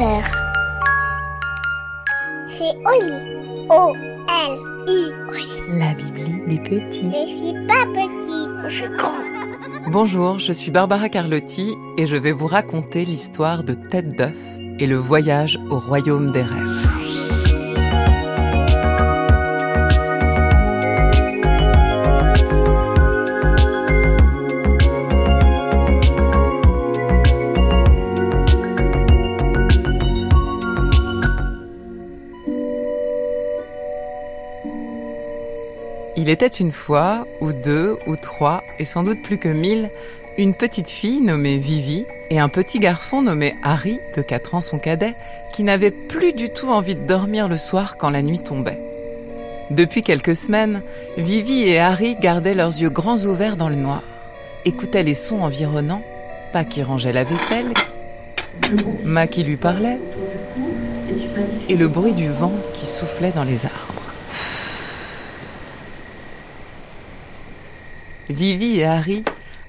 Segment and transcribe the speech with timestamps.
[0.00, 0.30] père.
[2.48, 3.66] C'est Oli.
[3.68, 5.12] O-L-I.
[5.78, 7.10] La Bibli des petits.
[7.12, 9.12] Je suis pas petit, je suis grand.
[9.88, 14.38] Bonjour, je suis Barbara Carlotti et je vais vous raconter l'histoire de Tête d'œuf
[14.78, 16.99] et le voyage au royaume des rêves.
[36.30, 39.90] Il était une fois, ou deux, ou trois, et sans doute plus que mille,
[40.38, 44.78] une petite fille nommée Vivi et un petit garçon nommé Harry, de 4 ans son
[44.78, 45.16] cadet,
[45.52, 48.78] qui n'avait plus du tout envie de dormir le soir quand la nuit tombait.
[49.72, 50.82] Depuis quelques semaines,
[51.18, 54.04] Vivi et Harry gardaient leurs yeux grands ouverts dans le noir,
[54.64, 56.04] écoutaient les sons environnants,
[56.52, 57.72] pas qui rangeait la vaisselle,
[59.02, 59.98] Ma qui lui parlait,
[61.68, 63.89] et le bruit du vent qui soufflait dans les arbres.
[68.30, 69.24] Vivi et Harry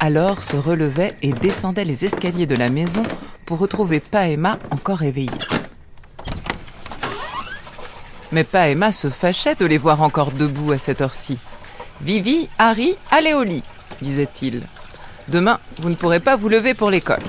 [0.00, 3.02] alors se relevaient et descendaient les escaliers de la maison
[3.44, 5.30] pour retrouver Pa et Ma encore éveillés.
[8.32, 11.38] Mais Pa et Ma se fâchaient de les voir encore debout à cette heure-ci.
[12.00, 13.62] Vivi, Harry, allez au lit,
[14.00, 14.62] disait-il.
[15.28, 17.22] Demain, vous ne pourrez pas vous lever pour l'école.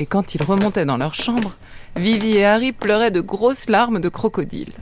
[0.00, 1.54] Et quand ils remontaient dans leur chambre,
[1.96, 4.72] Vivi et Harry pleuraient de grosses larmes de crocodile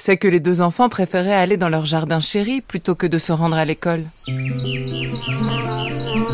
[0.00, 3.32] c'est que les deux enfants préféraient aller dans leur jardin chéri plutôt que de se
[3.32, 4.02] rendre à l'école.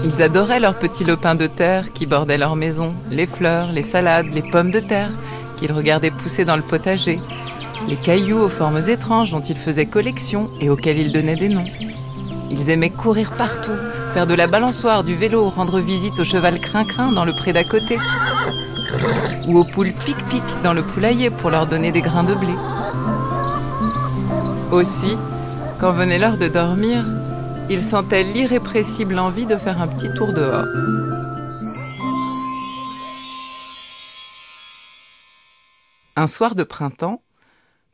[0.05, 4.33] Ils adoraient leurs petits lopins de terre qui bordaient leur maison, les fleurs, les salades,
[4.33, 5.11] les pommes de terre
[5.59, 7.17] qu'ils regardaient pousser dans le potager,
[7.89, 11.65] les cailloux aux formes étranges dont ils faisaient collection et auxquels ils donnaient des noms.
[12.51, 13.77] Ils aimaient courir partout,
[14.15, 17.65] faire de la balançoire, du vélo, rendre visite au cheval crin-crin dans le pré d'à
[17.65, 17.99] côté,
[19.49, 22.53] ou aux poules pic-pic dans le poulailler pour leur donner des grains de blé.
[24.73, 25.17] Aussi,
[25.81, 27.05] quand venait l'heure de dormir,
[27.71, 30.67] il sentait l'irrépressible envie de faire un petit tour dehors.
[36.17, 37.23] Un soir de printemps,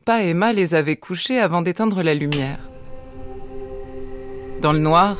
[0.05, 2.59] Pa et Ma les avaient couchés avant d'éteindre la lumière.
[4.61, 5.17] Dans le noir,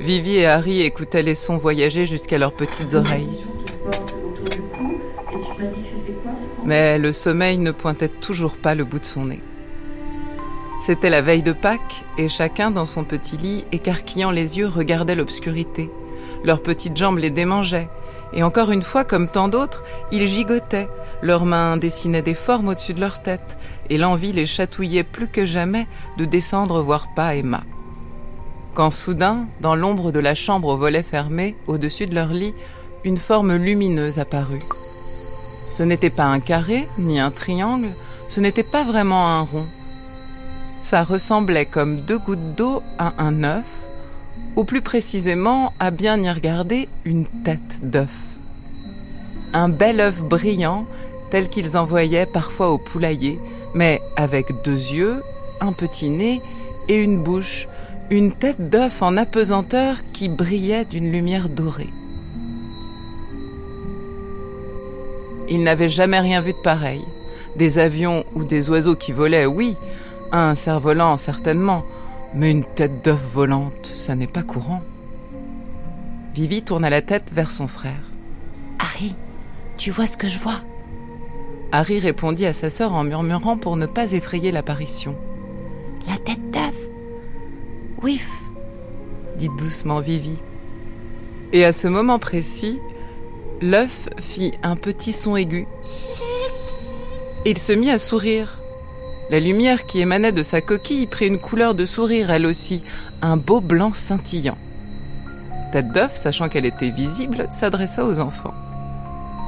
[0.00, 3.44] Vivi et Harry écoutaient les sons voyager jusqu'à leurs petites oreilles.
[6.64, 9.40] Mais le sommeil ne pointait toujours pas le bout de son nez.
[10.84, 15.14] C'était la veille de Pâques, et chacun dans son petit lit, écarquillant les yeux, regardait
[15.14, 15.88] l'obscurité.
[16.42, 17.88] Leurs petites jambes les démangeaient,
[18.32, 20.88] et encore une fois, comme tant d'autres, ils gigotaient,
[21.22, 23.58] leurs mains dessinaient des formes au-dessus de leur tête,
[23.90, 25.86] et l'envie les chatouillait plus que jamais
[26.18, 27.62] de descendre voir Pa et Ma.
[28.74, 32.54] Quand soudain, dans l'ombre de la chambre au volet fermé, au-dessus de leur lit,
[33.04, 34.58] une forme lumineuse apparut.
[35.74, 37.90] Ce n'était pas un carré, ni un triangle,
[38.28, 39.68] ce n'était pas vraiment un rond,
[40.82, 43.64] ça ressemblait comme deux gouttes d'eau à un œuf,
[44.56, 48.14] ou plus précisément, à bien y regarder, une tête d'œuf.
[49.54, 50.86] Un bel œuf brillant,
[51.30, 53.38] tel qu'ils en voyaient parfois au poulailler,
[53.74, 55.22] mais avec deux yeux,
[55.60, 56.42] un petit nez
[56.88, 57.68] et une bouche,
[58.10, 61.88] une tête d'œuf en apesanteur qui brillait d'une lumière dorée.
[65.48, 67.04] Ils n'avaient jamais rien vu de pareil.
[67.56, 69.76] Des avions ou des oiseaux qui volaient, oui,
[70.32, 71.84] un cerf-volant, certainement,
[72.34, 74.82] mais une tête d'œuf volante, ça n'est pas courant.
[76.34, 78.10] Vivi tourna la tête vers son frère.
[78.78, 79.14] Harry,
[79.76, 80.60] tu vois ce que je vois?
[81.70, 85.14] Harry répondit à sa sœur en murmurant pour ne pas effrayer l'apparition.
[86.08, 86.76] La tête d'œuf?
[88.02, 88.28] Wif
[89.36, 90.38] dit doucement Vivi.
[91.52, 92.78] Et à ce moment précis,
[93.60, 95.66] l'œuf fit un petit son aigu.
[97.44, 98.61] Et il se mit à sourire.
[99.32, 102.84] La lumière qui émanait de sa coquille prit une couleur de sourire elle aussi,
[103.22, 104.58] un beau blanc scintillant.
[105.72, 108.52] Tête d'œuf, sachant qu'elle était visible, s'adressa aux enfants.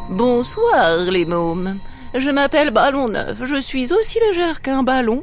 [0.08, 1.76] Bonsoir les mômes.
[2.14, 3.44] Je m'appelle Ballon Neuf.
[3.44, 5.22] Je suis aussi légère qu'un ballon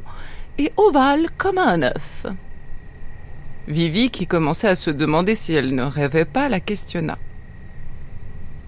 [0.59, 2.27] et ovale comme un œuf.
[3.67, 7.17] Vivi, qui commençait à se demander si elle ne rêvait pas, la questionna.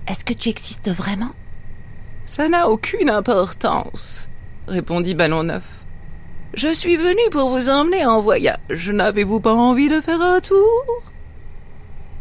[0.07, 1.33] Est-ce que tu existes vraiment?
[2.25, 4.27] Ça n'a aucune importance,
[4.67, 5.82] répondit Ballon Neuf.
[6.53, 8.89] Je suis venu pour vous emmener en voyage.
[8.89, 11.01] N'avez-vous pas envie de faire un tour?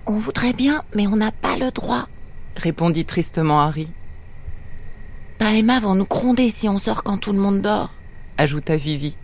[0.06, 2.08] On voudrait bien, mais on n'a pas le droit,
[2.56, 3.88] répondit tristement Harry.
[5.38, 7.90] Pa et Ma vont nous gronder si on sort quand tout le monde dort,
[8.38, 9.16] ajouta Vivi.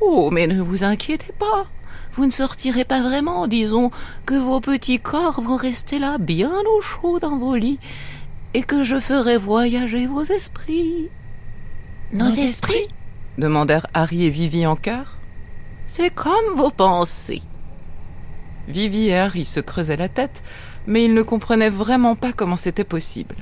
[0.00, 1.66] Oh, mais ne vous inquiétez pas.
[2.14, 3.46] vous ne sortirez pas vraiment.
[3.46, 3.90] Disons
[4.26, 7.78] que vos petits corps vont rester là, bien au chaud dans vos lits,
[8.54, 11.08] et que je ferai voyager vos esprits.
[12.12, 12.88] Nos, esprits?
[13.38, 15.16] Demandèrent Harry et Vivi en chœur.
[15.86, 17.42] C'est comme vos pensées.
[18.68, 20.42] Vivi et Harry se creusaient la tête,
[20.86, 23.36] mais ils ne comprenaient vraiment pas comment c'était possible.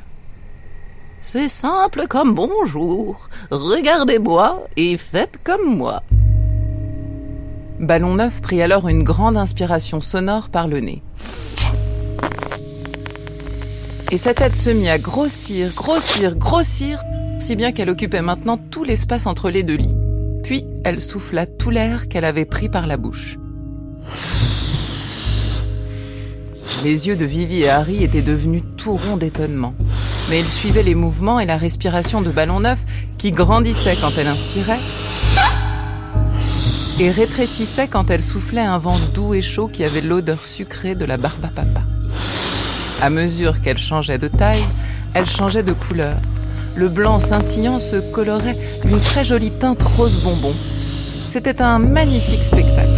[1.20, 3.28] C'est simple comme bonjour.
[3.50, 6.02] Regardez-moi et faites comme moi.
[7.80, 11.02] Ballon Neuf prit alors une grande inspiration sonore par le nez.
[14.10, 17.02] Et sa tête se mit à grossir, grossir, grossir,
[17.38, 19.96] si bien qu'elle occupait maintenant tout l'espace entre les deux lits.
[20.42, 23.36] Puis elle souffla tout l'air qu'elle avait pris par la bouche.
[26.84, 29.74] Les yeux de Vivi et Harry étaient devenus tout ronds d'étonnement.
[30.30, 32.84] Mais ils suivaient les mouvements et la respiration de Ballon Neuf
[33.16, 34.78] qui grandissait quand elle inspirait
[37.00, 41.04] et rétrécissait quand elle soufflait un vent doux et chaud qui avait l'odeur sucrée de
[41.04, 41.82] la barbe à papa.
[43.00, 44.64] À mesure qu'elle changeait de taille,
[45.14, 46.16] elle changeait de couleur.
[46.76, 50.54] Le blanc scintillant se colorait d'une très jolie teinte rose bonbon.
[51.28, 52.88] C'était un magnifique spectacle.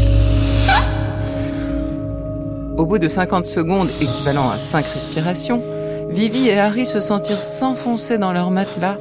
[2.77, 5.63] Au bout de 50 secondes, équivalent à 5 respirations,
[6.11, 8.97] Vivi et Harry se sentirent s'enfoncer dans leur matelas,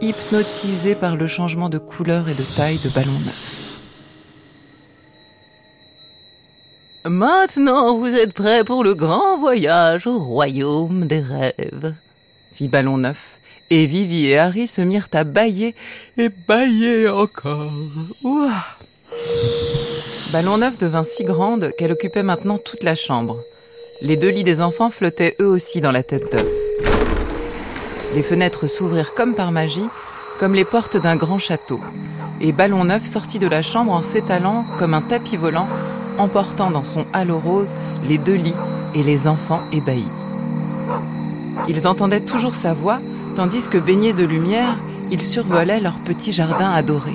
[0.00, 3.60] hypnotisés par le changement de couleur et de taille de ballon neuf.
[7.06, 11.94] Maintenant, vous êtes prêts pour le grand voyage au royaume des rêves,
[12.52, 13.39] fit Ballon Neuf,
[13.70, 15.74] et Vivi et Harry se mirent à bailler
[16.18, 17.72] et bailler encore.
[20.32, 23.38] Ballon Neuf devint si grande qu'elle occupait maintenant toute la chambre.
[24.02, 26.46] Les deux lits des enfants flottaient eux aussi dans la tête d'œuf.
[28.14, 29.88] Les fenêtres s'ouvrirent comme par magie,
[30.38, 31.80] comme les portes d'un grand château,
[32.40, 35.68] et Ballon Neuf sortit de la chambre en s'étalant comme un tapis volant,
[36.18, 37.74] emportant dans son halo rose
[38.08, 38.54] les deux lits
[38.94, 40.08] et les enfants ébahis.
[41.68, 42.98] Ils entendaient toujours sa voix,
[43.40, 44.76] tandis que baignés de lumière,
[45.10, 47.14] ils survolaient leur petit jardin adoré.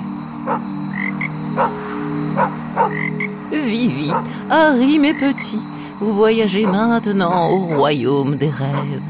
[3.52, 4.10] Vivi,
[4.50, 5.62] Harry, mes petits,
[6.00, 9.08] vous voyagez maintenant au royaume des rêves.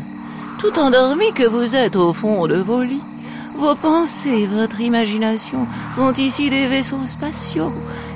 [0.59, 3.09] Tout endormis que vous êtes au fond de vos lits,
[3.55, 7.73] vos pensées, votre imagination sont ici des vaisseaux spatiaux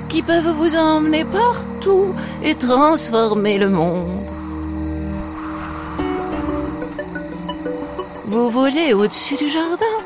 [0.09, 2.13] qui peuvent vous emmener partout
[2.43, 4.40] et transformer le monde.
[8.31, 9.97] Vous volez au-dessus du jardin.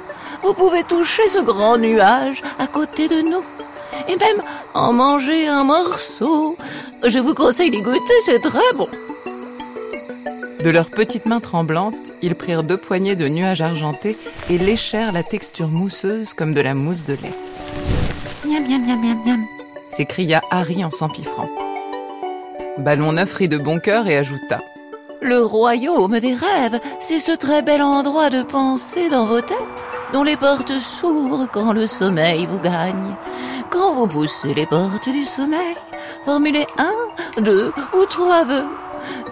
[0.42, 3.44] Vous pouvez toucher ce grand nuage à côté de nous
[4.08, 4.42] et même
[4.74, 6.58] en manger un morceau.
[7.06, 8.90] Je vous conseille d'y goûter, c'est très bon.
[10.64, 11.94] De leurs petites mains tremblantes,
[12.24, 14.18] ils prirent deux poignées de nuages argentés
[14.50, 17.38] et léchèrent la texture mousseuse comme de la mousse de lait.
[18.44, 19.46] Miam, miam, miam, miam, miam,
[19.96, 21.50] s'écria Harry en s'empiffrant.
[22.80, 24.62] Ballon neuf rit de bon cœur et ajouta
[25.22, 30.24] Le royaume des rêves, c'est ce très bel endroit de pensée dans vos têtes dont
[30.24, 33.16] les portes s'ouvrent quand le sommeil vous gagne.
[33.70, 35.76] Quand vous poussez les portes du sommeil,
[36.26, 38.66] formulez un, deux ou trois vœux.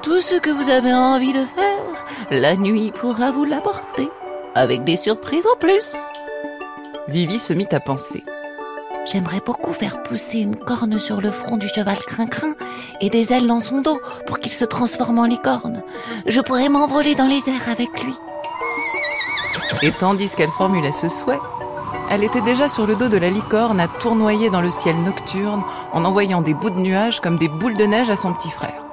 [0.01, 4.09] Tout ce que vous avez envie de faire, la nuit pourra vous l'apporter,
[4.55, 5.95] avec des surprises en plus.
[7.07, 8.23] Vivi se mit à penser.
[9.05, 12.55] J'aimerais beaucoup faire pousser une corne sur le front du cheval crin-crin
[13.01, 15.83] et des ailes dans son dos pour qu'il se transforme en licorne.
[16.25, 18.13] Je pourrais m'envoler dans les airs avec lui.
[19.81, 21.39] Et tandis qu'elle formulait ce souhait,
[22.09, 25.63] elle était déjà sur le dos de la licorne à tournoyer dans le ciel nocturne
[25.91, 28.83] en envoyant des bouts de nuages comme des boules de neige à son petit frère.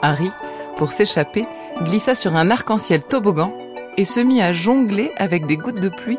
[0.00, 0.30] Harry,
[0.78, 1.46] pour s'échapper,
[1.82, 3.52] glissa sur un arc-en-ciel toboggan
[3.98, 6.18] et se mit à jongler avec des gouttes de pluie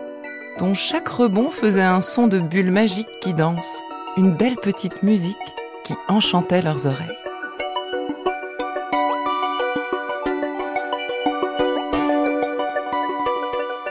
[0.59, 3.81] dont chaque rebond faisait un son de bulle magique qui danse,
[4.17, 5.35] une belle petite musique
[5.83, 7.17] qui enchantait leurs oreilles.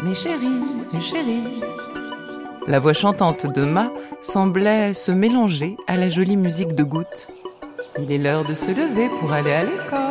[0.02, 0.60] Mes chéris,
[0.92, 1.62] mes chéris,
[2.68, 3.90] la voix chantante de Ma
[4.20, 7.28] semblait se mélanger à la jolie musique de Goutte.
[7.98, 10.01] Il est l'heure de se lever pour aller à l'école.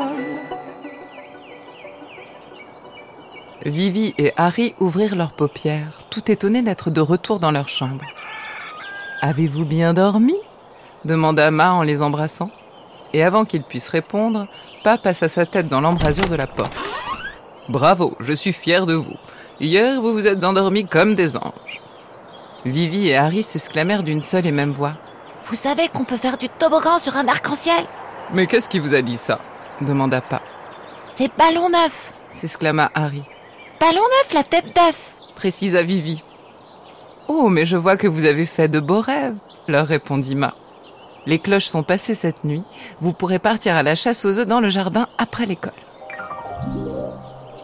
[3.66, 8.04] Vivi et Harry ouvrirent leurs paupières, tout étonnés d'être de retour dans leur chambre.
[9.22, 10.36] Avez-vous bien dormi?
[11.06, 12.50] demanda Ma en les embrassant.
[13.14, 14.48] Et avant qu'ils puissent répondre,
[14.84, 16.76] Pa passa sa tête dans l'embrasure de la porte.
[17.70, 19.16] Bravo, je suis fier de vous.
[19.60, 21.82] Hier, vous vous êtes endormis comme des anges.
[22.66, 24.94] Vivi et Harry s'exclamèrent d'une seule et même voix.
[25.46, 27.86] Vous savez qu'on peut faire du toboggan sur un arc-en-ciel
[28.34, 29.40] Mais qu'est-ce qui vous a dit ça?
[29.82, 30.42] demanda Pa.
[31.14, 33.24] C'est Ballon Neuf s'exclama Harry.
[33.82, 36.22] Ballon Neuf, la tête d'œuf précisa Vivi.
[37.28, 39.34] Oh, mais je vois que vous avez fait de beaux rêves,
[39.68, 40.54] leur répondit Ma.
[41.26, 42.62] Les cloches sont passées cette nuit.
[43.00, 45.74] Vous pourrez partir à la chasse aux œufs dans le jardin après l'école.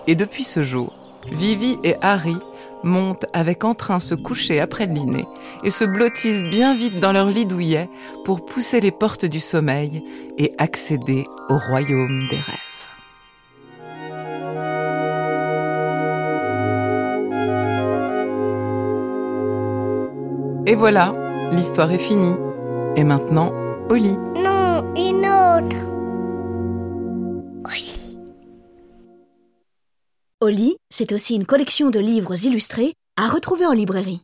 [0.07, 0.91] Et depuis ce jour,
[1.31, 2.38] Vivi et Harry
[2.83, 5.27] montent avec entrain se coucher après le dîner
[5.63, 7.91] et se blottissent bien vite dans leur lit douillet
[8.25, 10.03] pour pousser les portes du sommeil
[10.39, 12.76] et accéder au royaume des rêves.
[20.69, 21.13] Et voilà,
[21.53, 22.36] l'histoire est finie.
[22.97, 23.53] Et maintenant,
[23.89, 24.17] au lit.
[24.36, 25.77] Non, une autre.
[30.41, 34.21] Au lit, c'est aussi une collection de livres illustrés à retrouver en librairie.